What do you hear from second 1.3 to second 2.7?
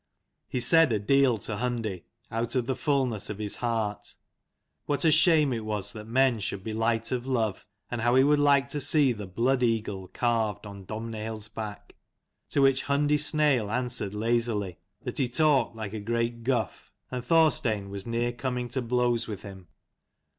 to Hundi, out of